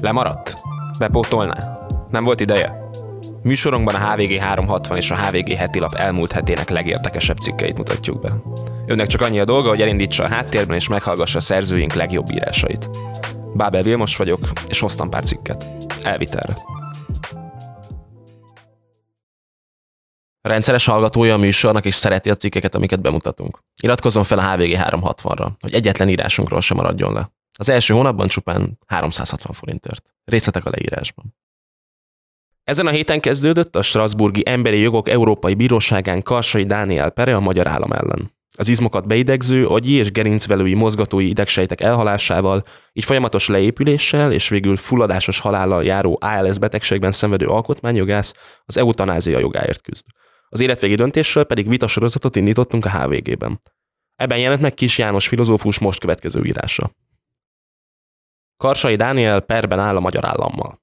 [0.00, 0.58] Lemaradt?
[0.98, 1.88] Bepótolná?
[2.10, 2.88] Nem volt ideje?
[3.42, 8.30] Műsorunkban a HVG 360 és a HVG heti lap elmúlt hetének legérdekesebb cikkeit mutatjuk be.
[8.86, 12.90] Önnek csak annyi a dolga, hogy elindítsa a háttérben és meghallgassa a szerzőink legjobb írásait.
[13.54, 15.66] Bábel Vilmos vagyok, és hoztam pár cikket.
[16.02, 16.79] Elvitelre.
[20.40, 23.58] Rendszeres hallgatója a műsornak és szereti a cikkeket, amiket bemutatunk.
[23.82, 27.32] Iratkozzon fel a HVG 360-ra, hogy egyetlen írásunkról sem maradjon le.
[27.58, 30.14] Az első hónapban csupán 360 forintért.
[30.24, 31.34] Részletek a leírásban.
[32.64, 37.66] Ezen a héten kezdődött a Strasburgi Emberi Jogok Európai Bíróságán Karsai Dániel pere a magyar
[37.66, 38.38] állam ellen.
[38.56, 42.62] Az izmokat beidegző, agyi és gerincvelői mozgatói idegsejtek elhalásával,
[42.92, 48.34] így folyamatos leépüléssel és végül fulladásos halállal járó ALS betegségben szenvedő alkotmányjogász
[48.64, 50.04] az eutanázia jogáért küzd.
[50.52, 53.60] Az életvégi döntésről pedig vitasorozatot indítottunk a HVG-ben.
[54.16, 56.90] Ebben jelent meg Kis János filozófus most következő írása.
[58.56, 60.80] Karsai Dániel perben áll a magyar állammal.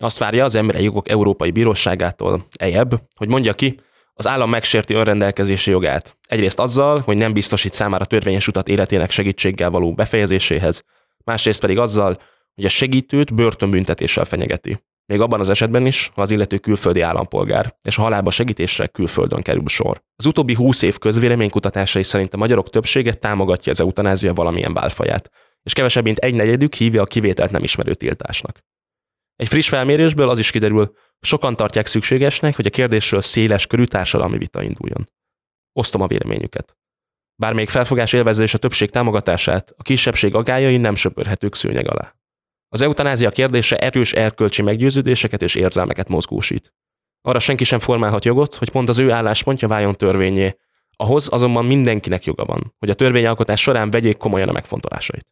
[0.00, 3.80] Azt várja az Emberi Jogok Európai Bíróságától, EJEB, hogy mondja ki,
[4.14, 6.18] az állam megsérti önrendelkezési jogát.
[6.28, 10.84] Egyrészt azzal, hogy nem biztosít számára törvényes utat életének segítséggel való befejezéséhez,
[11.24, 12.16] másrészt pedig azzal,
[12.54, 14.84] hogy a segítőt börtönbüntetéssel fenyegeti.
[15.12, 19.42] Még abban az esetben is, ha az illető külföldi állampolgár, és a halálba segítésre külföldön
[19.42, 20.02] kerül sor.
[20.16, 25.30] Az utóbbi 20 év közvéleménykutatásai szerint a magyarok többsége támogatja az eutanázia valamilyen válfaját,
[25.62, 28.58] és kevesebb mint egy negyedük hívja a kivételt nem ismerő tiltásnak.
[29.36, 34.38] Egy friss felmérésből az is kiderül, sokan tartják szükségesnek, hogy a kérdésről széles körű társadalmi
[34.38, 35.10] vita induljon.
[35.72, 36.76] Osztom a véleményüket.
[37.36, 42.17] Bár még felfogás élvező és a többség támogatását, a kisebbség agályai nem söpörhetők szőnyeg alá.
[42.68, 46.72] Az eutanázia kérdése erős erkölcsi meggyőződéseket és érzelmeket mozgósít.
[47.20, 50.56] Arra senki sem formálhat jogot, hogy pont az ő álláspontja váljon törvényé,
[50.96, 55.26] ahhoz azonban mindenkinek joga van, hogy a törvényalkotás során vegyék komolyan a megfontolásait.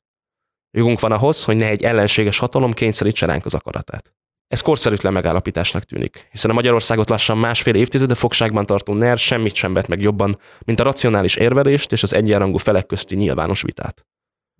[0.70, 4.14] Jogunk van ahhoz, hogy ne egy ellenséges hatalom kényszerítse ránk az akaratát.
[4.48, 9.72] Ez korszerűtlen megállapításnak tűnik, hiszen a Magyarországot lassan másfél évtizede fogságban tartó NER semmit sem
[9.72, 14.06] vet meg jobban, mint a racionális érvelést és az egyenrangú felek közti nyilvános vitát.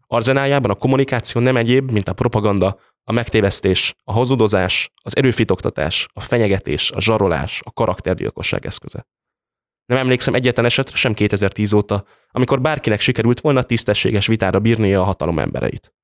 [0.07, 6.21] Arzenájában a kommunikáció nem egyéb, mint a propaganda, a megtévesztés, a hazudozás, az erőfitoktatás, a
[6.21, 9.07] fenyegetés, a zsarolás, a karaktergyilkosság eszköze.
[9.87, 15.05] Nem emlékszem egyetlen esetre sem 2010 óta, amikor bárkinek sikerült volna tisztességes vitára bírnia a
[15.05, 15.95] hatalom embereit.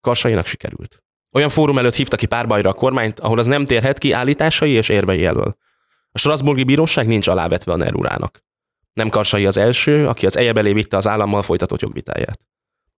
[0.00, 1.02] Karsainak sikerült.
[1.32, 4.88] Olyan fórum előtt hívta ki párbajra a kormányt, ahol az nem térhet ki állításai és
[4.88, 5.56] érvei elől.
[6.10, 8.44] A Strasburgi Bíróság nincs alávetve a Nerurának.
[8.92, 12.40] Nem Karsai az első, aki az ejeb elé vitte az állammal folytatott jogvitáját.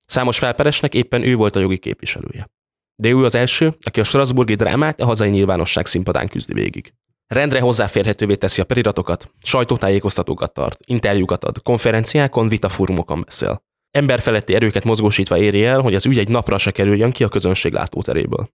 [0.09, 2.51] Számos felperesnek éppen ő volt a jogi képviselője.
[2.97, 6.93] De ő az első, aki a Strasburgi drámát a hazai nyilvánosság színpadán küzdi végig.
[7.27, 13.63] Rendre hozzáférhetővé teszi a periratokat, sajtótájékoztatókat tart, interjúkat ad, konferenciákon, vitafórumokon beszél.
[13.91, 17.73] Emberfeletti erőket mozgósítva éri el, hogy az ügy egy napra se kerüljön ki a közönség
[17.73, 18.51] látóteréből.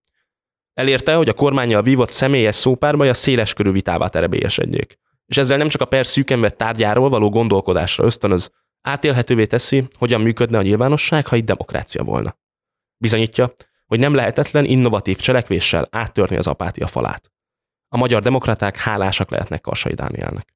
[0.73, 4.99] Elérte, hogy a kormányjal vívott személyes szópárbaja széles körű vitává terebélyesedjék.
[5.27, 8.51] És ezzel nem csak a per szűken tárgyáról való gondolkodásra ösztönöz,
[8.85, 12.37] átélhetővé teszi, hogyan működne a nyilvánosság, ha itt demokrácia volna.
[12.97, 13.53] Bizonyítja,
[13.87, 17.33] hogy nem lehetetlen innovatív cselekvéssel áttörni az apátia falát.
[17.89, 20.53] A magyar demokraták hálásak lehetnek Karsai Dánielnek.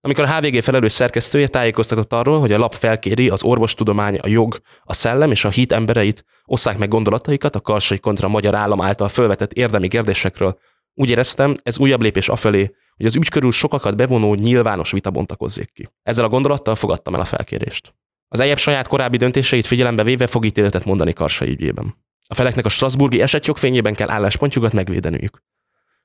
[0.00, 4.60] Amikor a HVG felelős szerkesztője tájékoztatott arról, hogy a lap felkéri az orvostudomány, a jog,
[4.82, 9.08] a szellem és a hit embereit, osszák meg gondolataikat a karsai kontra magyar állam által
[9.08, 10.58] felvetett érdemi kérdésekről,
[10.94, 15.72] úgy éreztem, ez újabb lépés afelé, hogy az ügy körül sokakat bevonó nyilvános vita bontakozzék
[15.72, 15.88] ki.
[16.02, 17.94] Ezzel a gondolattal fogadtam el a felkérést.
[18.28, 21.96] Az egyéb saját korábbi döntéseit figyelembe véve fog ítéletet mondani Karsai ügyében.
[22.28, 25.42] A feleknek a Strasburgi esetjogfényében kell álláspontjukat megvédeniük.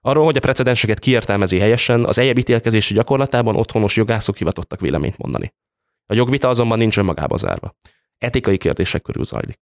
[0.02, 5.54] Arról, hogy a precedenseket kiértelmezi helyesen, az egyéb ítélkezési gyakorlatában otthonos jogászok hivatottak véleményt mondani.
[6.06, 7.76] A jogvita azonban nincs önmagába zárva.
[8.18, 9.60] Etikai kérdések körül zajlik.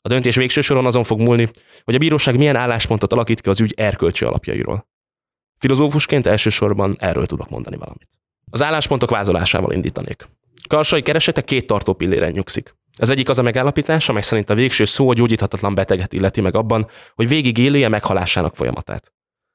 [0.00, 1.48] A döntés végső soron azon fog múlni,
[1.84, 4.88] hogy a bíróság milyen álláspontot alakít ki az ügy erkölcsi alapjairól.
[5.62, 8.08] Filozófusként elsősorban erről tudok mondani valamit.
[8.50, 10.28] Az álláspontok vázolásával indítanék.
[10.68, 12.74] Karsai keresete két tartó pilléren nyugszik.
[12.98, 16.54] Az egyik az a megállapítás, amely szerint a végső szó a gyógyíthatatlan beteget illeti meg
[16.54, 19.12] abban, hogy végig élje meghalásának folyamatát.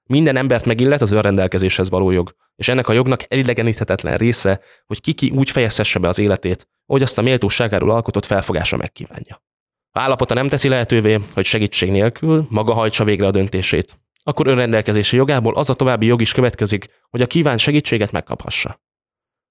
[0.10, 5.30] Minden embert megillet az önrendelkezéshez való jog, és ennek a jognak elidegeníthetetlen része, hogy kiki
[5.30, 9.44] úgy fejezhesse be az életét, hogy azt a méltóságáról alkotott felfogása megkívánja.
[9.92, 15.16] Ha állapota nem teszi lehetővé, hogy segítség nélkül maga hajtsa végre a döntését, akkor önrendelkezési
[15.16, 18.82] jogából az a további jog is következik, hogy a kívánt segítséget megkaphassa.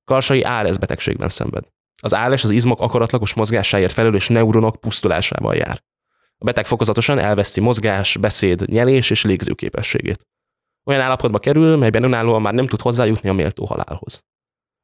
[0.05, 1.65] Karsai ALS betegségben szenved.
[2.03, 5.83] Az ALS az izmok akaratlagos mozgásáért felelős neuronok pusztulásával jár.
[6.39, 10.27] A beteg fokozatosan elveszti mozgás, beszéd, nyelés és légzőképességét
[10.87, 14.25] olyan állapotba kerül, melyben önállóan már nem tud hozzájutni a méltó halálhoz.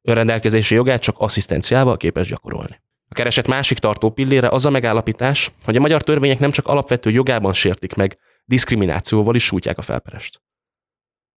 [0.01, 2.81] Önrendelkezési jogát csak asszisztenciával képes gyakorolni.
[3.09, 7.09] A kereset másik tartó pillére az a megállapítás, hogy a magyar törvények nem csak alapvető
[7.09, 10.41] jogában sértik meg, diszkriminációval is sújtják a felperest.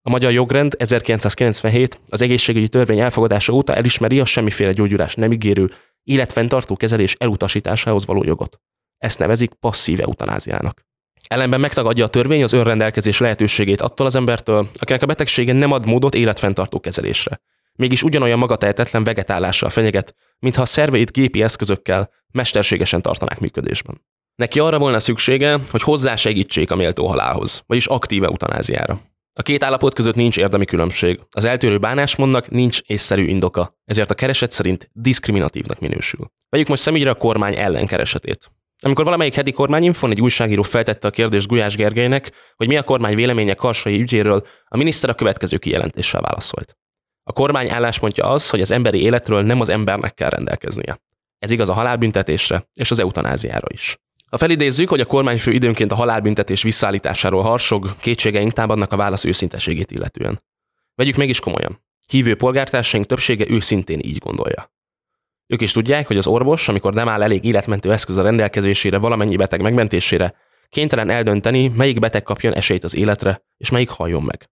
[0.01, 5.71] A magyar jogrend 1997 az egészségügyi törvény elfogadása óta elismeri a semmiféle gyógyulás nem ígérő,
[6.03, 8.59] életfenntartó kezelés elutasításához való jogot.
[8.97, 10.85] Ezt nevezik passzív eutanáziának.
[11.27, 15.85] Ellenben megtagadja a törvény az önrendelkezés lehetőségét attól az embertől, akinek a betegsége nem ad
[15.85, 17.39] módot életfenntartó kezelésre.
[17.73, 24.01] Mégis ugyanolyan magatehetetlen vegetálással fenyeget, mintha a szerveit gépi eszközökkel mesterségesen tartanák működésben.
[24.35, 28.99] Neki arra volna szüksége, hogy hozzá segítsék a méltó halálhoz, vagyis aktív eutanáziára.
[29.33, 31.19] A két állapot között nincs érdemi különbség.
[31.31, 36.31] Az eltérő bánásmondnak nincs észszerű indoka, ezért a kereset szerint diszkriminatívnak minősül.
[36.49, 38.51] Vegyük most szemügyre a kormány ellenkeresetét.
[38.81, 43.15] Amikor valamelyik heti kormányinfon egy újságíró feltette a kérdést Gulyás Gergelynek, hogy mi a kormány
[43.15, 46.77] véleménye Karsai ügyéről, a miniszter a következő kijelentéssel válaszolt.
[47.23, 51.01] A kormány álláspontja az, hogy az emberi életről nem az embernek kell rendelkeznie.
[51.39, 53.97] Ez igaz a halálbüntetésre és az eutanáziára is.
[54.35, 59.91] Ha felidézzük, hogy a kormányfő időnként a halálbüntetés visszaállításáról harsog, kétségeink támadnak a válasz őszinteségét
[59.91, 60.43] illetően.
[60.95, 61.83] Vegyük mégis komolyan.
[62.07, 64.71] Hívő polgártársaink többsége őszintén így gondolja.
[65.47, 69.35] Ők is tudják, hogy az orvos, amikor nem áll elég életmentő eszköz a rendelkezésére valamennyi
[69.35, 70.35] beteg megmentésére,
[70.69, 74.49] kénytelen eldönteni, melyik beteg kapjon esélyt az életre, és melyik halljon meg.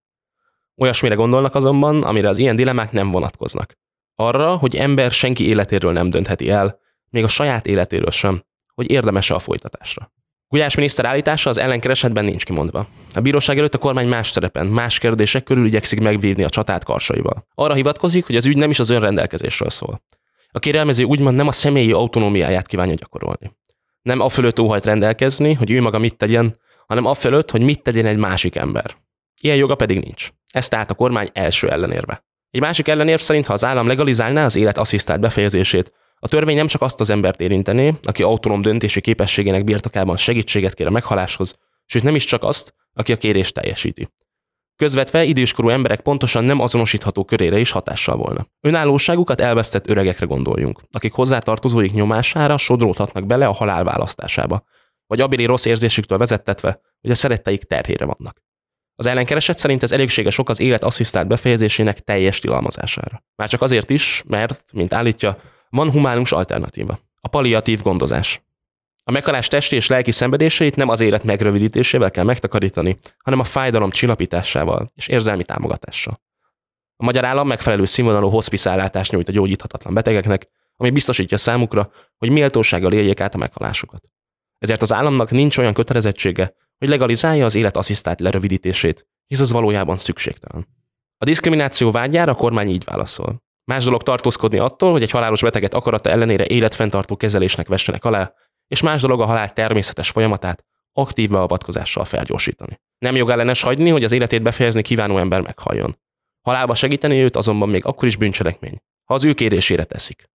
[0.75, 3.77] Olyasmire gondolnak azonban, amire az ilyen dilemmák nem vonatkoznak.
[4.15, 8.43] Arra, hogy ember senki életéről nem döntheti el, még a saját életéről sem,
[8.73, 10.11] hogy érdemes-e a folytatásra.
[10.47, 12.87] Gulyás miniszter állítása az ellenkeresetben nincs kimondva.
[13.13, 17.47] A bíróság előtt a kormány más terepen, más kérdések körül igyekszik megvívni a csatát karsaival.
[17.55, 20.01] Arra hivatkozik, hogy az ügy nem is az önrendelkezésről szól.
[20.51, 23.57] A kérelmező úgymond nem a személyi autonómiáját kívánja gyakorolni.
[24.01, 27.83] Nem a fölött óhajt rendelkezni, hogy ő maga mit tegyen, hanem a fölött, hogy mit
[27.83, 28.95] tegyen egy másik ember.
[29.41, 30.29] Ilyen joga pedig nincs.
[30.47, 32.25] Ez tehát a kormány első ellenérve.
[32.51, 35.93] Egy másik ellenérv szerint, ha az állam legalizálná az élet asszisztált befejezését,
[36.23, 40.87] a törvény nem csak azt az embert érintené, aki autonóm döntési képességének birtokában segítséget kér
[40.87, 41.55] a meghaláshoz,
[41.85, 44.09] sőt nem is csak azt, aki a kérést teljesíti.
[44.75, 48.47] Közvetve időskorú emberek pontosan nem azonosítható körére is hatással volna.
[48.61, 54.63] Önállóságukat elvesztett öregekre gondoljunk, akik hozzátartozóik nyomására sodródhatnak bele a halál választásába,
[55.07, 58.41] vagy abéli rossz érzésüktől vezettetve, hogy a szeretteik terhére vannak.
[58.95, 63.23] Az ellenkereset szerint ez elégséges ok az élet asszisztált befejezésének teljes tilalmazására.
[63.35, 65.37] Már csak azért is, mert, mint állítja,
[65.75, 66.99] van humánus alternatíva.
[67.21, 68.41] A palliatív gondozás.
[69.03, 73.89] A meghalás testi és lelki szenvedéseit nem az élet megrövidítésével kell megtakarítani, hanem a fájdalom
[73.89, 76.21] csillapításával és érzelmi támogatással.
[76.95, 82.93] A magyar állam megfelelő színvonalú hospiszállátást nyújt a gyógyíthatatlan betegeknek, ami biztosítja számukra, hogy méltósággal
[82.93, 84.03] éljék át a meghalásukat.
[84.57, 89.97] Ezért az államnak nincs olyan kötelezettsége, hogy legalizálja az élet asszisztált lerövidítését, hisz az valójában
[89.97, 90.67] szükségtelen.
[91.17, 93.42] A diszkrimináció vágyára a kormány így válaszol.
[93.65, 98.33] Más dolog tartózkodni attól, hogy egy halálos beteget akarata ellenére életfenntartó kezelésnek vessenek alá,
[98.67, 102.79] és más dolog a halál természetes folyamatát aktív beavatkozással felgyorsítani.
[102.97, 105.97] Nem jogellenes hagyni, hogy az életét befejezni kívánó ember meghalljon.
[106.41, 110.29] Halálba segíteni őt azonban még akkor is bűncselekmény, ha az ő kérésére teszik.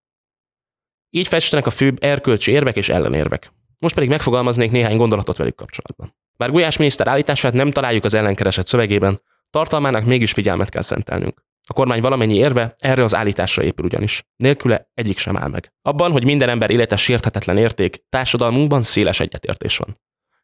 [1.09, 3.51] Így festenek a főbb erkölcsi érvek és ellenérvek.
[3.77, 6.15] Most pedig megfogalmaznék néhány gondolatot velük kapcsolatban.
[6.37, 11.43] Bár Gulyás miniszter állítását nem találjuk az ellenkeresett szövegében, tartalmának mégis figyelmet kell szentelnünk.
[11.69, 14.23] A kormány valamennyi érve erre az állításra épül ugyanis.
[14.35, 15.73] Nélküle egyik sem áll meg.
[15.81, 19.99] Abban, hogy minden ember élete sérthetetlen érték, társadalmunkban széles egyetértés van.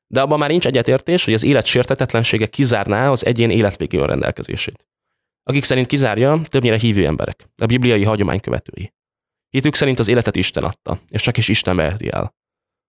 [0.08, 4.88] De abban már nincs egyetértés, hogy az élet sértetetlensége kizárná az egyén életvégi önrendelkezését.
[5.44, 8.94] Akik szerint kizárja, többnyire hívő emberek, a bibliai hagyomány követői.
[9.50, 12.36] Hitük szerint az életet Isten adta, és csak is Isten veheti el.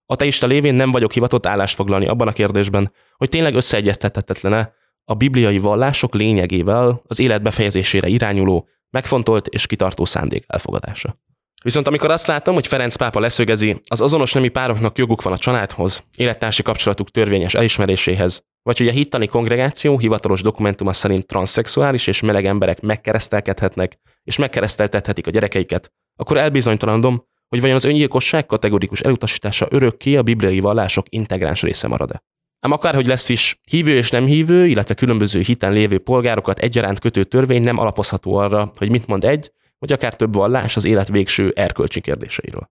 [0.07, 4.73] Ateista lévén nem vagyok hivatott állást foglalni abban a kérdésben, hogy tényleg összeegyeztethetetlen-e
[5.09, 11.19] a bibliai vallások lényegével az élet befejezésére irányuló, megfontolt és kitartó szándék elfogadása.
[11.63, 15.39] Viszont amikor azt látom, hogy Ferenc pápa leszögezi, az azonos nemi pároknak joguk van a
[15.39, 22.21] családhoz, élettársi kapcsolatuk törvényes elismeréséhez, vagy hogy a hittani kongregáció hivatalos dokumentuma szerint transzexuális és
[22.21, 29.67] meleg emberek megkeresztelkedhetnek és megkereszteltethetik a gyerekeiket, akkor elbizonytalandom, hogy vajon az öngyilkosság kategorikus elutasítása
[29.71, 32.23] örökké a bibliai vallások integráns része marad-e.
[32.61, 37.25] Ám akárhogy lesz is, hívő és nem hívő, illetve különböző hiten lévő polgárokat egyaránt kötő
[37.25, 41.53] törvény nem alapozható arra, hogy mit mond egy, vagy akár több vallás az élet végső
[41.55, 42.71] erkölcsi kérdéseiről.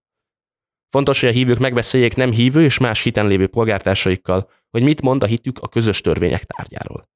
[0.90, 5.24] Fontos, hogy a hívők megbeszéljék nem hívő és más hiten lévő polgártársaikkal, hogy mit mond
[5.24, 7.10] a hitük a közös törvények tárgyáról.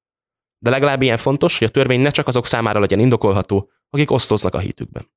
[0.60, 4.54] De legalább ilyen fontos, hogy a törvény ne csak azok számára legyen indokolható, akik osztoznak
[4.54, 5.12] a hitükben.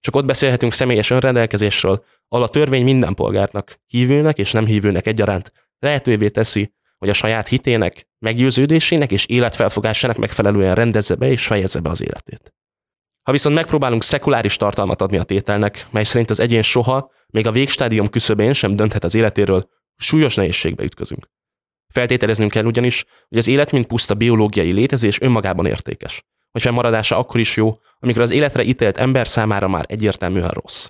[0.00, 5.52] Csak ott beszélhetünk személyes önrendelkezésről, ahol a törvény minden polgárnak, hívőnek és nem hívőnek egyaránt
[5.78, 11.90] lehetővé teszi, hogy a saját hitének, meggyőződésének és életfelfogásának megfelelően rendezze be és fejezze be
[11.90, 12.54] az életét.
[13.22, 17.52] Ha viszont megpróbálunk szekuláris tartalmat adni a tételnek, mely szerint az egyén soha, még a
[17.52, 21.30] végstádium küszöbén sem dönthet az életéről, súlyos nehézségbe ütközünk.
[21.92, 27.40] Feltételeznünk kell ugyanis, hogy az élet mint puszta biológiai létezés önmagában értékes, hogy fennmaradása akkor
[27.40, 30.88] is jó, amikor az életre ítélt ember számára már egyértelműen rossz.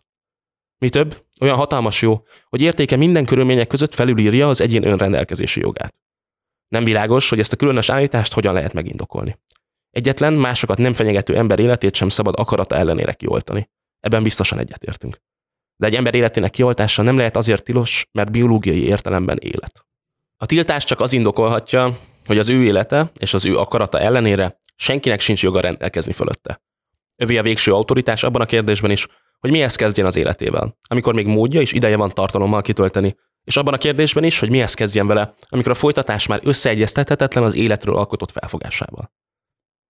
[0.80, 5.94] Mi több, olyan hatalmas jó, hogy értéke minden körülmények között felülírja az egyén önrendelkezési jogát.
[6.68, 9.38] Nem világos, hogy ezt a különös állítást hogyan lehet megindokolni.
[9.90, 13.70] Egyetlen, másokat nem fenyegető ember életét sem szabad akarata ellenére kioltani.
[14.00, 15.20] Ebben biztosan egyetértünk.
[15.76, 19.84] De egy ember életének kioltása nem lehet azért tilos, mert biológiai értelemben élet.
[20.36, 25.20] A tiltás csak az indokolhatja, hogy az ő élete és az ő akarata ellenére senkinek
[25.20, 26.62] sincs joga rendelkezni fölötte.
[27.16, 29.06] Övé a végső autoritás abban a kérdésben is,
[29.40, 33.74] hogy mihez kezdjen az életével, amikor még módja és ideje van tartalommal kitölteni, és abban
[33.74, 38.30] a kérdésben is, hogy mihez kezdjen vele, amikor a folytatás már összeegyeztethetetlen az életről alkotott
[38.30, 39.12] felfogásával.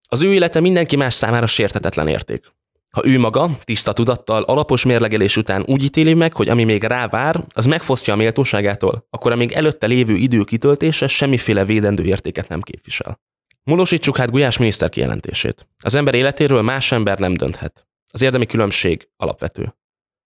[0.08, 2.52] Az ő élete mindenki más számára sértetetlen érték.
[2.90, 7.06] Ha ő maga, tiszta tudattal, alapos mérlegelés után úgy ítéli meg, hogy ami még rá
[7.06, 12.48] vár, az megfosztja a méltóságától, akkor a még előtte lévő idő kitöltése semmiféle védendő értéket
[12.48, 13.20] nem képvisel.
[13.64, 15.68] Mulosítsuk hát Gulyás miniszter kijelentését.
[15.82, 17.89] Az ember életéről más ember nem dönthet.
[18.10, 19.74] Az érdemi különbség alapvető.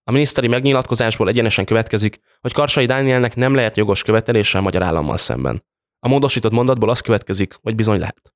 [0.03, 5.17] A miniszteri megnyilatkozásból egyenesen következik, hogy Karsai Dánielnek nem lehet jogos követelése a magyar állammal
[5.17, 5.63] szemben.
[5.99, 8.33] A módosított mondatból az következik, hogy bizony lehet.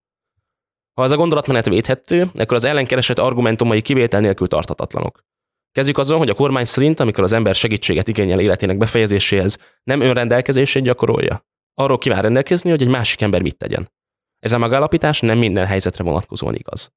[0.93, 5.23] Ha ez a gondolatmenet védhető, akkor az ellenkereset argumentumai kivétel nélkül tartatatlanok.
[5.71, 10.83] Kezdjük azon, hogy a kormány szerint, amikor az ember segítséget igényel életének befejezéséhez, nem önrendelkezését
[10.83, 11.45] gyakorolja.
[11.73, 13.91] Arról kíván rendelkezni, hogy egy másik ember mit tegyen.
[14.39, 16.91] Ez a megállapítás nem minden helyzetre vonatkozóan igaz.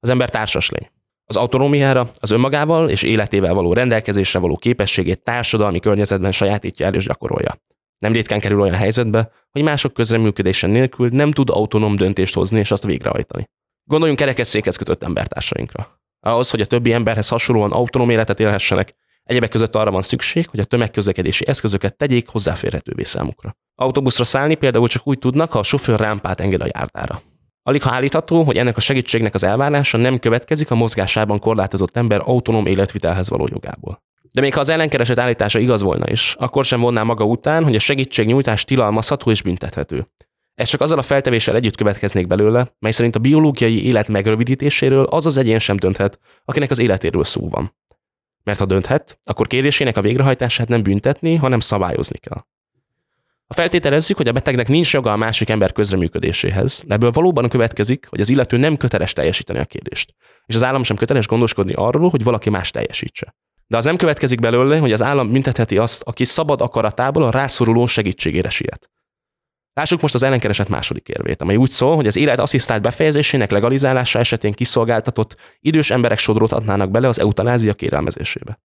[0.00, 0.90] Az ember társas lény.
[1.30, 7.04] Az autonómiára, az önmagával és életével való rendelkezésre való képességét társadalmi környezetben sajátítja el és
[7.04, 7.60] gyakorolja.
[7.98, 12.70] Nem ritkán kerül olyan helyzetbe, hogy mások közreműködése nélkül nem tud autonóm döntést hozni és
[12.70, 13.48] azt végrehajtani.
[13.84, 16.00] Gondoljunk kerekesszékhez kötött embertársainkra.
[16.20, 20.60] Ahhoz, hogy a többi emberhez hasonlóan autonóm életet élhessenek, egyebek között arra van szükség, hogy
[20.60, 23.56] a tömegközlekedési eszközöket tegyék hozzáférhetővé számukra.
[23.74, 27.22] Autóbuszra szállni például csak úgy tudnak, ha a sofőr rámpát enged a járdára.
[27.68, 32.20] Alig ha állítható, hogy ennek a segítségnek az elvárása nem következik a mozgásában korlátozott ember
[32.24, 34.02] autonóm életvitelhez való jogából.
[34.32, 37.74] De még ha az ellenkeresett állítása igaz volna is, akkor sem vonná maga után, hogy
[37.74, 40.08] a segítségnyújtás tilalmazható és büntethető.
[40.54, 45.26] Ez csak azzal a feltevéssel együtt következnék belőle, mely szerint a biológiai élet megrövidítéséről az
[45.26, 47.76] az egyén sem dönthet, akinek az életéről szó van.
[48.44, 52.44] Mert ha dönthet, akkor kérésének a végrehajtását nem büntetni, hanem szabályozni kell.
[53.48, 58.20] Ha feltételezzük, hogy a betegnek nincs joga a másik ember közreműködéséhez, ebből valóban következik, hogy
[58.20, 60.14] az illető nem köteles teljesíteni a kérdést,
[60.46, 63.34] és az állam sem köteles gondoskodni arról, hogy valaki más teljesítse.
[63.66, 67.86] De az nem következik belőle, hogy az állam büntetheti azt, aki szabad akaratából a rászoruló
[67.86, 68.90] segítségére siet.
[69.72, 74.18] Lássuk most az ellenkeresett második érvét, amely úgy szól, hogy az élet asszisztált befejezésének legalizálása
[74.18, 78.60] esetén kiszolgáltatott idős emberek sodrót adnának bele az eutanázia kérelmezésébe.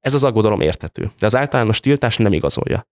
[0.00, 2.86] Ez az aggodalom érthető, de az általános tiltás nem igazolja.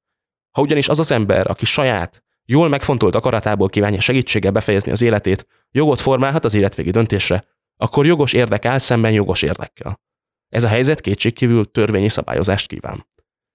[0.59, 5.47] Ha ugyanis az az ember, aki saját, jól megfontolt akaratából kívánja segítséggel befejezni az életét,
[5.71, 7.45] jogot formálhat az életvégi döntésre,
[7.77, 10.00] akkor jogos érdek áll szemben jogos érdekkel.
[10.49, 13.07] Ez a helyzet kétségkívül törvényi szabályozást kíván.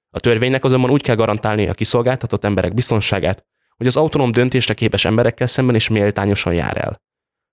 [0.09, 3.45] A törvénynek azonban úgy kell garantálni a kiszolgáltatott emberek biztonságát,
[3.75, 7.01] hogy az autonóm döntésre képes emberekkel szemben is méltányosan jár el.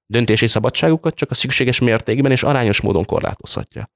[0.07, 3.90] Döntési szabadságukat csak a szükséges mértékben és arányos módon korlátozhatja.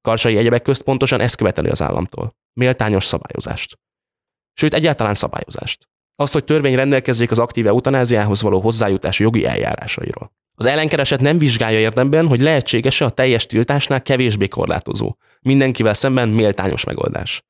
[0.00, 2.36] Karsai egyebek közt pontosan ezt követeli az államtól.
[2.52, 3.78] Méltányos szabályozást.
[4.54, 5.88] Sőt, egyáltalán szabályozást.
[6.16, 10.32] Azt, hogy törvény rendelkezzék az aktív eutanáziához való hozzájutás jogi eljárásairól.
[10.56, 16.84] Az ellenkereset nem vizsgálja érdemben, hogy lehetséges-e a teljes tiltásnál kevésbé korlátozó, mindenkivel szemben méltányos
[16.84, 17.42] megoldás.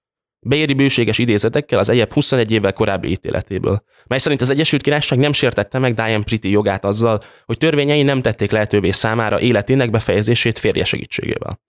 [0.46, 5.32] Beéri bőséges idézetekkel az egyebb 21 évvel korábbi ítéletéből, mely szerint az Egyesült Királyság nem
[5.32, 10.84] sértette meg Diane Pretty jogát azzal, hogy törvényei nem tették lehetővé számára életének befejezését férje
[10.84, 11.60] segítségével.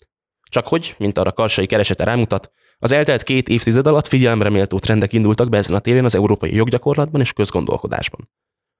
[0.49, 5.13] Csak hogy, mint arra Karsai keresete rámutat, az eltelt két évtized alatt figyelemre méltó trendek
[5.13, 8.29] indultak be ezen a téren az európai joggyakorlatban és közgondolkodásban.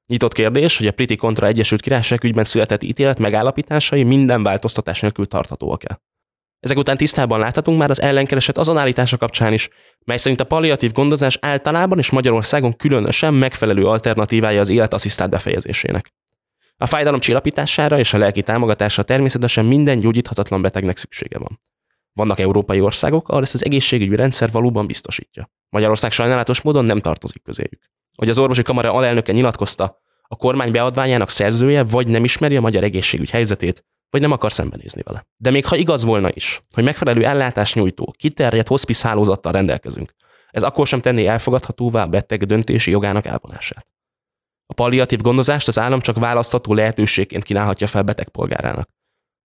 [0.07, 5.25] Nyitott kérdés, hogy a Priti kontra Egyesült Királyság ügyben született ítélet megállapításai minden változtatás nélkül
[5.25, 6.01] tarthatóak-e.
[6.59, 9.69] Ezek után tisztában láthatunk már az ellenkereset azon állítása kapcsán is,
[10.05, 16.13] mely szerint a palliatív gondozás általában és Magyarországon különösen megfelelő alternatívája az életasszisztált befejezésének.
[16.77, 21.59] A fájdalom csillapítására és a lelki támogatásra természetesen minden gyógyíthatatlan betegnek szüksége van.
[22.15, 25.49] Vannak európai országok, ahol ezt az egészségügyi rendszer valóban biztosítja.
[25.69, 27.79] Magyarország sajnálatos módon nem tartozik közéjük.
[28.15, 32.83] Hogy az orvosi kamara alelnöke nyilatkozta, a kormány beadványának szerzője vagy nem ismeri a magyar
[32.83, 35.27] egészségügy helyzetét, vagy nem akar szembenézni vele.
[35.37, 40.13] De még ha igaz volna is, hogy megfelelő ellátás nyújtó, kiterjedt hospice hálózattal rendelkezünk,
[40.49, 43.87] ez akkor sem tenné elfogadhatóvá a beteg döntési jogának elvonását.
[44.65, 48.89] A palliatív gondozást az állam csak választható lehetőségként kínálhatja fel beteg polgárának.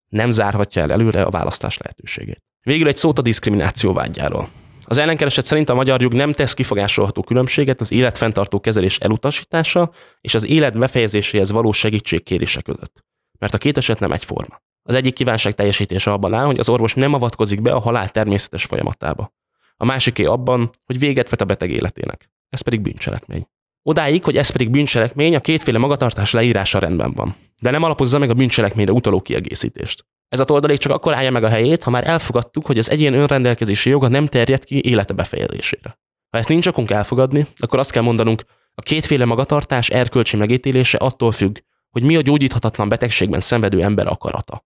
[0.08, 2.49] nem zárhatja el előre a választás lehetőségét.
[2.62, 4.48] Végül egy szót a diszkrimináció vágyáról.
[4.84, 9.90] Az ellenkereset szerint a magyar jog nem tesz kifogásolható különbséget az életfenntartó kezelés elutasítása
[10.20, 13.04] és az élet befejezéséhez való segítségkérése között.
[13.38, 14.60] Mert a két eset nem egyforma.
[14.82, 18.64] Az egyik kívánság teljesítése abban áll, hogy az orvos nem avatkozik be a halál természetes
[18.64, 19.32] folyamatába.
[19.76, 22.30] A másiké abban, hogy véget vet a beteg életének.
[22.48, 23.46] Ez pedig bűncselekmény.
[23.82, 27.34] Odáig, hogy ez pedig bűncselekmény, a kétféle magatartás leírása rendben van.
[27.60, 30.04] De nem alapozza meg a bűncselekményre utaló kiegészítést.
[30.28, 33.14] Ez a toldalék csak akkor állja meg a helyét, ha már elfogadtuk, hogy az egyén
[33.14, 35.98] önrendelkezési joga nem terjed ki élete befejezésére.
[36.30, 38.42] Ha ezt nincs okunk elfogadni, akkor azt kell mondanunk,
[38.74, 41.58] a kétféle magatartás erkölcsi megítélése attól függ,
[41.90, 44.64] hogy mi a gyógyíthatatlan betegségben szenvedő ember akarata.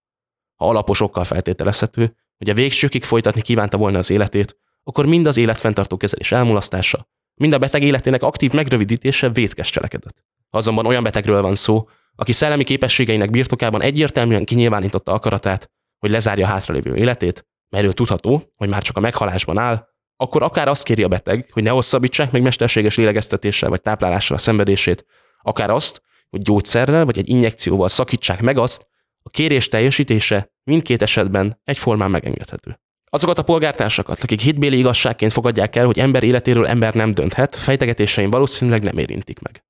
[0.54, 5.36] Ha alapos okkal feltételezhető, hogy a végsőkig folytatni kívánta volna az életét, akkor mind az
[5.36, 10.24] életfenntartó kezelés elmulasztása, mind a beteg életének aktív megrövidítése vétkes cselekedet.
[10.48, 16.46] Ha azonban olyan betegről van szó, aki szellemi képességeinek birtokában egyértelműen kinyilvánította akaratát, hogy lezárja
[16.46, 21.02] hátralévő életét, mert ő tudható, hogy már csak a meghalásban áll, akkor akár azt kéri
[21.02, 25.06] a beteg, hogy ne hosszabbítsák meg mesterséges lélegeztetéssel vagy táplálással a szenvedését,
[25.42, 28.86] akár azt, hogy gyógyszerrel vagy egy injekcióval szakítsák meg azt,
[29.22, 32.80] a kérés teljesítése mindkét esetben egyformán megengedhető.
[33.04, 38.30] Azokat a polgártársakat, akik hitbéli igazságként fogadják el, hogy ember életéről ember nem dönthet, fejtegetéseim
[38.30, 39.64] valószínűleg nem érintik meg.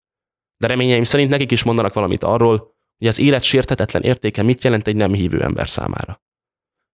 [0.64, 4.86] De reményeim szerint nekik is mondanak valamit arról, hogy az élet sértetetlen értéke mit jelent
[4.86, 6.22] egy nem hívő ember számára.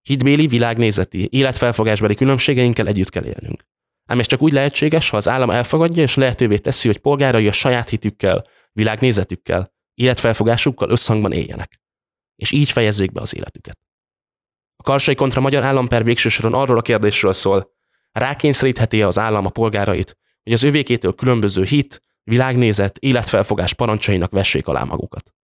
[0.03, 3.67] Hitbéli, világnézeti, életfelfogásbeli különbségeinkkel együtt kell élnünk.
[4.07, 7.53] Ám ez csak úgy lehetséges, ha az állam elfogadja és lehetővé teszi, hogy polgárai a
[7.53, 11.81] saját hitükkel, világnézetükkel, életfelfogásukkal összhangban éljenek.
[12.37, 13.79] És így fejezzék be az életüket.
[14.77, 17.73] A Karsai kontra magyar államper végső soron arról a kérdésről szól,
[18.13, 24.83] rákényszerítheti-e az állam a polgárait, hogy az övékétől különböző hit, világnézet, életfelfogás parancsainak vessék alá
[24.83, 25.35] magukat.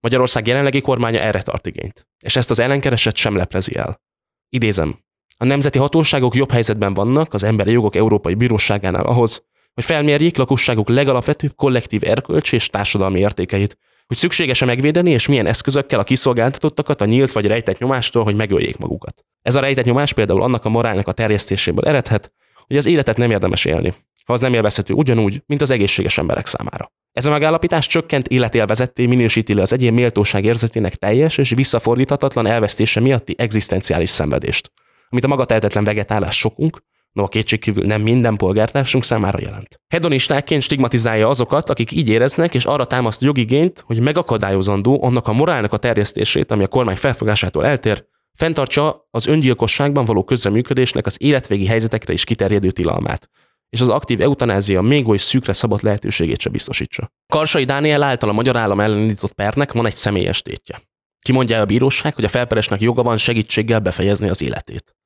[0.00, 4.00] Magyarország jelenlegi kormánya erre tart igényt, és ezt az ellenkereset sem leplezi el.
[4.48, 4.98] Idézem,
[5.36, 10.88] a nemzeti hatóságok jobb helyzetben vannak az Emberi Jogok Európai Bíróságánál ahhoz, hogy felmérjék lakosságuk
[10.88, 17.04] legalapvetőbb kollektív erkölcsi és társadalmi értékeit, hogy szükséges-e megvédeni, és milyen eszközökkel a kiszolgáltatottakat a
[17.04, 19.24] nyílt vagy rejtett nyomástól, hogy megöljék magukat.
[19.42, 22.32] Ez a rejtett nyomás például annak a morálnak a terjesztéséből eredhet,
[22.66, 26.46] hogy az életet nem érdemes élni, ha az nem élvezhető ugyanúgy, mint az egészséges emberek
[26.46, 26.92] számára.
[27.12, 33.00] Ez a megállapítás csökkent életélvezetté minősíti le az egyén méltóság érzetének teljes és visszafordíthatatlan elvesztése
[33.00, 34.72] miatti egzisztenciális szenvedést,
[35.08, 36.82] amit a maga tehetetlen vegetálás sokunk,
[37.12, 39.80] no a kétségkívül nem minden polgártársunk számára jelent.
[39.88, 45.72] Hedonistákként stigmatizálja azokat, akik így éreznek, és arra támaszt jogigényt, hogy megakadályozandó annak a morálnak
[45.72, 52.12] a terjesztését, ami a kormány felfogásától eltér, fenntartsa az öngyilkosságban való közreműködésnek az életvégi helyzetekre
[52.12, 53.28] is kiterjedő tilalmát,
[53.74, 57.10] és az aktív eutanázia még oly szűkre szabott lehetőségét se biztosítsa.
[57.26, 60.80] Karsai Dániel által a magyar állam ellenított pernek van egy személyes tétje.
[61.18, 64.96] Kimondja a bíróság, hogy a felperesnek joga van segítséggel befejezni az életét.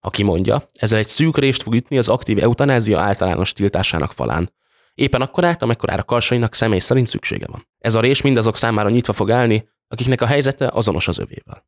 [0.00, 4.52] Ha kimondja, ezzel egy szűk rést fog ütni az aktív eutanázia általános tiltásának falán.
[4.94, 7.68] Éppen akkor át, a Karsainak személy szerint szüksége van.
[7.78, 11.66] Ez a rés mindazok számára nyitva fog állni, akiknek a helyzete azonos az övével.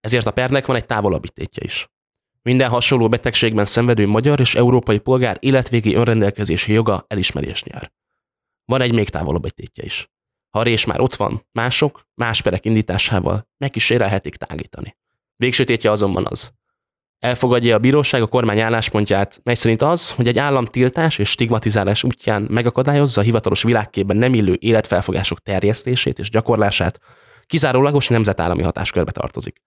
[0.00, 1.88] Ezért a pernek van egy távolabbi tétje is.
[2.46, 7.92] Minden hasonló betegségben szenvedő magyar és európai polgár életvégi önrendelkezési joga elismerést nyár.
[8.64, 10.10] Van egy még távolabb tétje is.
[10.50, 14.96] Ha a rés már ott van, mások, más perek indításával megkísérelhetik tágítani.
[15.36, 16.50] Végső azonban az.
[17.18, 22.04] Elfogadja a bíróság a kormány álláspontját, mely szerint az, hogy egy állam tiltás és stigmatizálás
[22.04, 27.00] útján megakadályozza a hivatalos világképben nem illő életfelfogások terjesztését és gyakorlását,
[27.46, 29.62] kizárólagos nemzetállami hatáskörbe tartozik.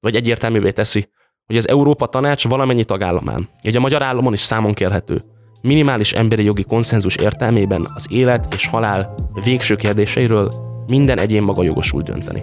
[0.00, 1.08] Vagy egyértelművé teszi,
[1.46, 5.24] hogy az Európa Tanács valamennyi tagállamán, egy a magyar államon is számon kérhető,
[5.60, 10.52] minimális emberi jogi konszenzus értelmében az élet és halál végső kérdéseiről
[10.86, 12.40] minden egyén maga jogosult dönteni.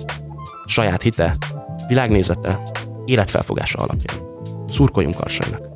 [0.66, 1.36] Saját hite,
[1.88, 2.62] világnézete,
[3.06, 4.18] életfelfogása alapján.
[4.70, 5.68] Szurkoljunk Karsainak!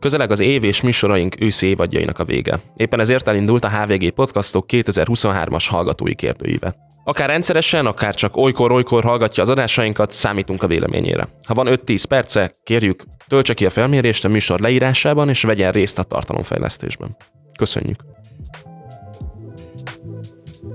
[0.00, 2.60] Közeleg az év és műsoraink őszi évadjainak a vége.
[2.76, 6.93] Éppen ezért elindult a HVG Podcastok 2023-as hallgatói kérdőíve.
[7.04, 11.28] Akár rendszeresen, akár csak olykor-olykor hallgatja az adásainkat, számítunk a véleményére.
[11.46, 15.98] Ha van 5-10 perce, kérjük, töltse ki a felmérést a műsor leírásában, és vegyen részt
[15.98, 17.16] a tartalomfejlesztésben.
[17.58, 18.00] Köszönjük!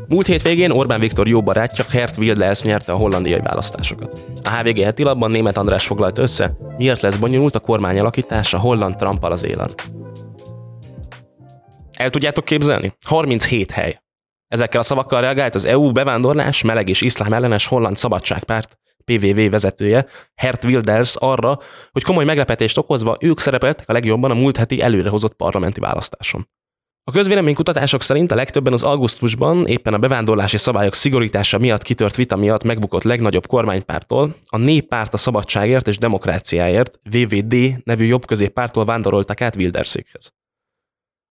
[0.08, 4.22] Múlt hétvégén Orbán Viktor jó barátja Gert Wilders nyerte a hollandiai választásokat.
[4.44, 8.96] A HVG heti labban német András foglalt össze, miért lesz bonyolult a kormány alakítása holland
[8.96, 9.70] Trumpal az élen.
[11.94, 12.94] El tudjátok képzelni?
[13.06, 14.00] 37 hely.
[14.50, 20.06] Ezekkel a szavakkal reagált az EU bevándorlás, meleg és iszlám ellenes holland szabadságpárt PVV vezetője,
[20.36, 21.60] Hert Wilders arra,
[21.92, 26.50] hogy komoly meglepetést okozva ők szerepeltek a legjobban a múlt heti előrehozott parlamenti választáson.
[27.04, 32.36] A közvéleménykutatások szerint a legtöbben az augusztusban éppen a bevándorlási szabályok szigorítása miatt kitört vita
[32.36, 39.56] miatt megbukott legnagyobb kormánypártól, a Néppárt a szabadságért és demokráciáért, VVD nevű jobbközéppártól vándoroltak át
[39.56, 40.34] Wilderszékhez.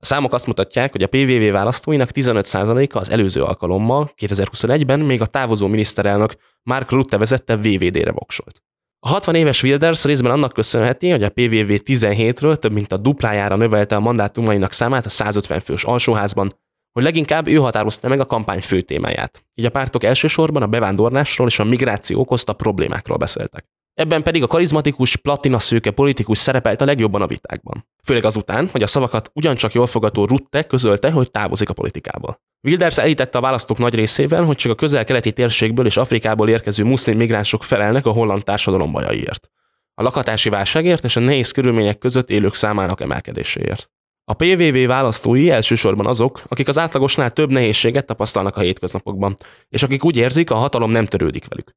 [0.00, 5.26] A számok azt mutatják, hogy a PVV választóinak 15%-a az előző alkalommal, 2021-ben még a
[5.26, 8.62] távozó miniszterelnök Mark Rutte vezette VVD-re voksolt.
[9.00, 13.56] A 60 éves Wilders részben annak köszönheti, hogy a PVV 17-ről több mint a duplájára
[13.56, 16.52] növelte a mandátumainak számát a 150 fős alsóházban,
[16.92, 19.44] hogy leginkább ő határozta meg a kampány fő témáját.
[19.54, 23.64] Így a pártok elsősorban a bevándorlásról és a migráció okozta problémákról beszéltek.
[23.98, 27.86] Ebben pedig a karizmatikus, platina szőke politikus szerepelt a legjobban a vitákban.
[28.04, 32.40] Főleg azután, hogy a szavakat ugyancsak jól fogató Rutte közölte, hogy távozik a politikából.
[32.62, 37.16] Wilders elítette a választók nagy részével, hogy csak a közel-keleti térségből és Afrikából érkező muszlim
[37.16, 39.50] migránsok felelnek a holland társadalom bajaiért.
[39.94, 43.90] A lakhatási válságért és a nehéz körülmények között élők számának emelkedéséért.
[44.24, 49.36] A PVV választói elsősorban azok, akik az átlagosnál több nehézséget tapasztalnak a hétköznapokban,
[49.68, 51.76] és akik úgy érzik, a hatalom nem törődik velük.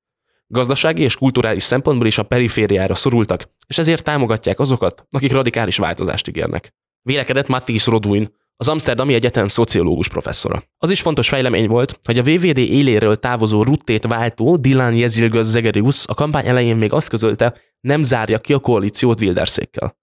[0.51, 6.27] Gazdasági és kulturális szempontból is a perifériára szorultak, és ezért támogatják azokat, akik radikális változást
[6.27, 6.73] ígérnek.
[7.01, 10.63] Vélekedett Mattis Roduin, az Amsterdami Egyetem szociológus professzora.
[10.77, 16.07] Az is fontos fejlemény volt, hogy a VVD éléről távozó ruttét váltó Dylan Jezilgöz Zegerius
[16.07, 19.97] a kampány elején még azt közölte, nem zárja ki a koalíciót Wilderszékkel.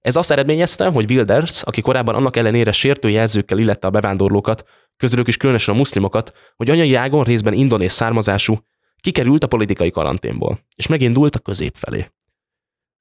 [0.00, 4.64] Ez azt eredményezte, hogy Wilders, aki korábban annak ellenére sértő jelzőkkel illette a bevándorlókat,
[4.96, 8.58] közülük is különösen a muszlimokat, hogy anyai ágon részben indonész származású,
[9.02, 12.06] kikerült a politikai karanténból, és megindult a közép felé.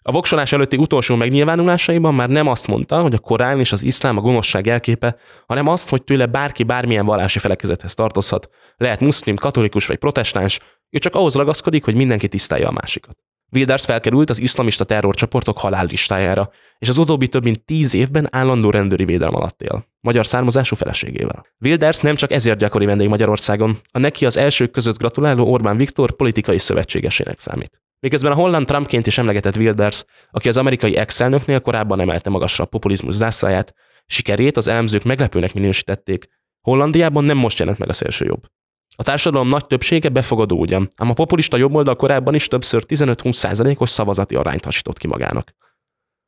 [0.03, 4.17] A voksolás előtti utolsó megnyilvánulásaiban már nem azt mondta, hogy a Korán és az iszlám
[4.17, 5.15] a gonoszság elképe,
[5.47, 10.59] hanem azt, hogy tőle bárki bármilyen vallási felekezethez tartozhat, lehet muszlim, katolikus vagy protestáns,
[10.89, 13.17] ő csak ahhoz ragaszkodik, hogy mindenki tisztelje a másikat.
[13.55, 19.05] Wilders felkerült az iszlamista terrorcsoportok halállistájára, és az utóbbi több mint tíz évben állandó rendőri
[19.05, 21.45] védelem alatt él, magyar származású feleségével.
[21.59, 26.11] Wilders nem csak ezért gyakori vendég Magyarországon, a neki az elsők között gratuláló Orbán Viktor
[26.11, 27.81] politikai szövetségesének számít.
[27.99, 32.67] Miközben a holland Trumpként is emlegetett Wilders, aki az amerikai ex-elnöknél korábban emelte magasra a
[32.67, 33.73] populizmus zászláját,
[34.05, 36.27] sikerét az elemzők meglepőnek minősítették.
[36.61, 38.43] Hollandiában nem most jelent meg a szélső jobb.
[39.01, 44.35] A társadalom nagy többsége befogadó ugyan, ám a populista jobboldal korábban is többször 15-20%-os szavazati
[44.35, 45.53] arányt hasított ki magának.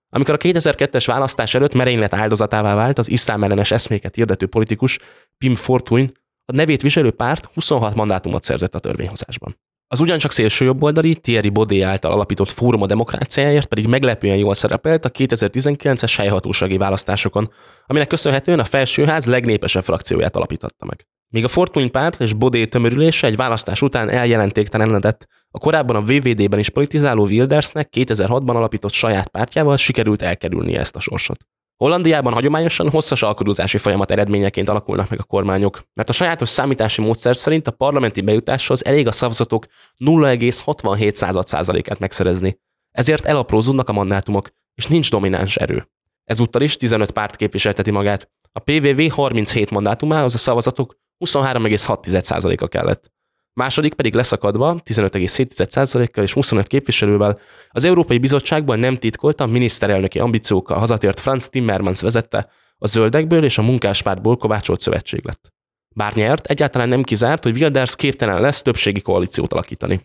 [0.09, 4.99] Amikor a 2002-es választás előtt merénylet áldozatává vált az iszlám ellenes eszméket hirdető politikus
[5.37, 6.11] Pim Fortuyn,
[6.45, 9.57] a nevét viselő párt 26 mandátumot szerzett a törvényhozásban.
[9.87, 15.11] Az ugyancsak szélsőjobboldali Thierry Bodé által alapított Fórum a demokráciáért pedig meglepően jól szerepelt a
[15.11, 17.51] 2019-es helyhatósági választásokon,
[17.85, 21.07] aminek köszönhetően a felsőház legnépesebb frakcióját alapította meg.
[21.33, 26.59] Míg a Fortuny párt és Bodé tömörülése egy választás után eljelentéktelenedett, a korábban a VVD-ben
[26.59, 31.39] is politizáló Wildersnek 2006-ban alapított saját pártjával sikerült elkerülnie ezt a sorsot.
[31.75, 37.35] Hollandiában hagyományosan hosszas alkudozási folyamat eredményeként alakulnak meg a kormányok, mert a sajátos számítási módszer
[37.35, 39.65] szerint a parlamenti bejutáshoz elég a szavazatok
[40.05, 42.59] 0,67%-át megszerezni.
[42.91, 45.89] Ezért elaprózódnak a mandátumok, és nincs domináns erő.
[46.23, 48.31] Ezúttal is 15 párt képviselteti magát.
[48.51, 53.11] A PVV 37 mandátumához a szavazatok 23,6%-a kellett.
[53.53, 61.19] Második pedig leszakadva 15,7%-kal és 25 képviselővel az Európai Bizottságban nem titkoltan miniszterelnöki ambíciókkal hazatért
[61.19, 65.53] Franz Timmermans vezette, a zöldekből és a munkáspártból kovácsolt szövetség lett.
[65.95, 70.01] Bár nyert, egyáltalán nem kizárt, hogy Wilders képtelen lesz többségi koalíciót alakítani.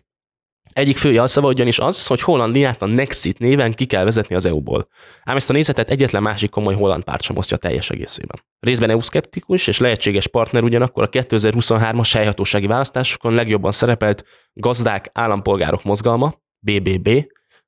[0.73, 4.87] Egyik fő jelszava ugyanis az, hogy Hollandiát a Nexit néven ki kell vezetni az EU-ból.
[5.23, 8.43] Ám ezt a nézetet egyetlen másik komoly holland párt sem osztja teljes egészében.
[8.59, 16.33] Részben EU-szkeptikus és lehetséges partner ugyanakkor a 2023-as helyhatósági választásokon legjobban szerepelt Gazdák Állampolgárok Mozgalma,
[16.59, 17.09] BBB,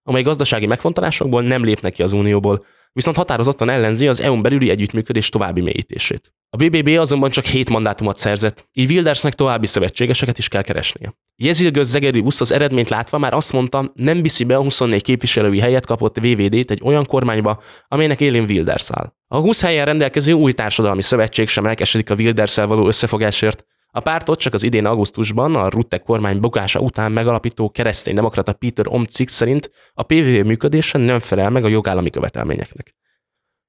[0.04, 5.30] amely gazdasági megfontolásokból nem lépnek ki az Unióból, viszont határozottan ellenzi az EU-n belüli együttműködés
[5.30, 6.34] további mélyítését.
[6.50, 11.16] A BBB azonban csak 7 mandátumot szerzett, így Wildersnek további szövetségeseket is kell keresnie.
[11.36, 15.86] Jezilgöz Zegerius az eredményt látva már azt mondta, nem viszi be a 24 képviselői helyet
[15.86, 19.14] kapott VVD-t egy olyan kormányba, amelynek élén Wilders áll.
[19.28, 24.40] A 20 helyen rendelkező új társadalmi szövetség sem elkesedik a wilders való összefogásért, a pártot
[24.40, 30.04] csak az idén augusztusban a Rutte kormány bukása után megalapító kereszténydemokrata Peter Omcik szerint a
[30.04, 32.96] PVV működése nem felel meg a jogállami követelményeknek.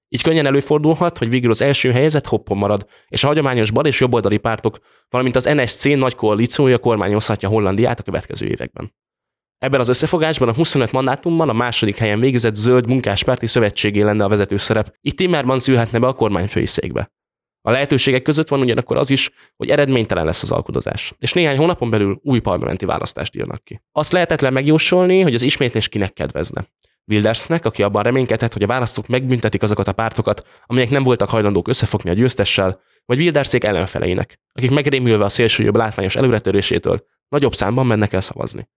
[0.08, 4.00] Így könnyen előfordulhat, hogy végül az első helyzet hoppon marad, és a hagyományos bal és
[4.00, 8.94] jobboldali pártok, valamint az NSC nagy koalíciója kormányozhatja Hollandiát a következő években.
[9.58, 14.28] Ebben az összefogásban a 25 mandátumban a második helyen végzett zöld munkáspárti szövetségé lenne a
[14.28, 14.96] vezető szerep.
[15.00, 17.10] Itt Timmermans ülhetne be a kormányfői székbe.
[17.64, 21.90] A lehetőségek között van ugyanakkor az is, hogy eredménytelen lesz az alkudozás, és néhány hónapon
[21.90, 23.82] belül új parlamenti választást írnak ki.
[23.92, 26.66] Azt lehetetlen megjósolni, hogy az ismétlés kinek kedvezne.
[27.06, 31.68] Wildersnek, aki abban reménykedett, hogy a választók megbüntetik azokat a pártokat, amelyek nem voltak hajlandók
[31.68, 38.12] összefogni a győztessel, vagy Wilderszék ellenfeleinek, akik megrémülve a szélsőjobb látványos előretörésétől nagyobb számban mennek
[38.12, 38.68] el szavazni.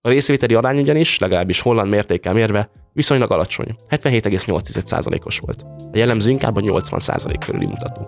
[0.00, 5.62] A részvételi arány ugyanis, legalábbis holland mértékkel mérve, viszonylag alacsony, 77,8%-os volt.
[5.92, 8.04] A jellemző inkább a 80% körüli mutató.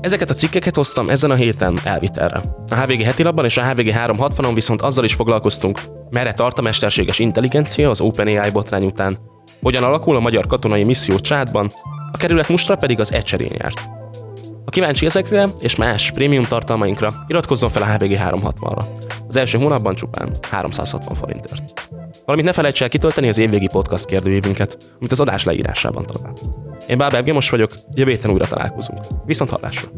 [0.00, 2.40] Ezeket a cikkeket hoztam ezen a héten elvitelre.
[2.68, 6.62] A HVG heti labban és a HVG 360-on viszont azzal is foglalkoztunk, merre tart a
[6.62, 9.18] mesterséges intelligencia az OpenAI botrány után,
[9.62, 11.72] hogyan alakul a magyar katonai misszió csátban,
[12.12, 14.01] a kerület mustra pedig az ecserén járt.
[14.72, 18.84] Kíváncsi ezekre és más prémium tartalmainkra, iratkozzon fel a HVG 360-ra.
[19.28, 21.62] Az első hónapban csupán 360 forintért.
[22.24, 26.32] Valamint ne felejts el kitölteni az évvégi podcast kérdőívünket, amit az adás leírásában talál.
[26.86, 29.00] Én Báb most vagyok, jövő héten újra találkozunk.
[29.24, 29.88] Viszont hallásra!